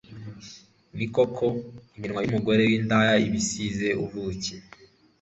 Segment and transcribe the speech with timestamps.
[0.97, 1.45] ni koko,
[1.95, 4.53] iminwa y'umugore w'indaya iba isize ubuki